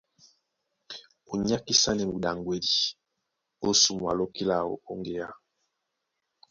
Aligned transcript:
Ó 1.31 1.33
nyákisanɛ 1.47 2.03
muɗaŋgwedi 2.11 2.75
ó 3.65 3.67
sumwa 3.81 4.11
lóki 4.19 4.43
láō 4.49 4.71
ó 4.89 4.91
ŋgeá. 4.99 5.29